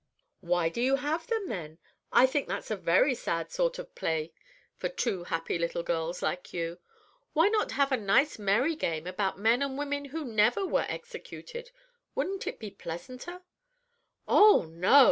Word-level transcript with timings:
"Why 0.39 0.67
do 0.67 0.81
you 0.81 0.95
have 0.95 1.27
them, 1.27 1.47
then? 1.47 1.77
I 2.11 2.25
think 2.25 2.47
that's 2.47 2.71
a 2.71 2.75
very 2.75 3.13
sad 3.13 3.51
sort 3.51 3.77
of 3.77 3.93
play 3.93 4.33
for 4.75 4.89
two 4.89 5.25
happy 5.25 5.59
little 5.59 5.83
girls 5.83 6.23
like 6.23 6.51
you. 6.51 6.79
Why 7.33 7.49
not 7.49 7.73
have 7.73 7.91
a 7.91 7.97
nice 7.97 8.39
merry 8.39 8.75
game 8.75 9.05
about 9.05 9.37
men 9.37 9.61
and 9.61 9.77
women 9.77 10.05
who 10.05 10.25
never 10.25 10.65
were 10.65 10.87
executed? 10.89 11.69
Wouldn't 12.15 12.47
it 12.47 12.57
be 12.57 12.71
pleasanter?" 12.71 13.43
"Oh, 14.27 14.63
no! 14.63 14.89